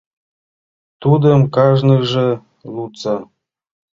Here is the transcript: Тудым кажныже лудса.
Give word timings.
Тудым 1.01 1.41
кажныже 1.55 2.27
лудса. 2.73 3.15